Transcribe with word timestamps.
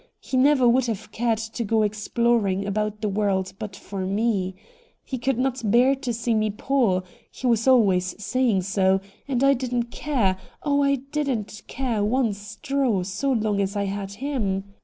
He 0.19 0.35
never 0.35 0.67
would 0.67 0.87
have 0.87 1.11
cared 1.11 1.37
to 1.37 1.63
go 1.63 1.83
exploring 1.83 2.65
about 2.65 3.01
the 3.01 3.07
world 3.07 3.53
but 3.59 3.75
for 3.75 4.03
me. 4.03 4.55
He 5.05 5.19
could 5.19 5.37
not 5.37 5.69
bear 5.69 5.93
to 5.93 6.11
see 6.11 6.33
me 6.33 6.49
poor— 6.49 7.03
he 7.31 7.45
was 7.45 7.67
always 7.67 8.15
saying 8.17 8.63
so— 8.63 8.99
and 9.27 9.43
I 9.43 9.53
didn't 9.53 9.91
care— 9.91 10.37
oh, 10.63 10.81
I 10.81 10.95
didn't 10.95 11.61
care 11.67 12.03
one 12.03 12.33
straw 12.33 13.03
so 13.03 13.31
long 13.31 13.61
as 13.61 13.75
I 13.75 13.83
had 13.83 14.13
him 14.13 14.63